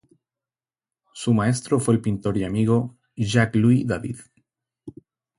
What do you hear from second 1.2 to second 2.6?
maestro fue el pintor y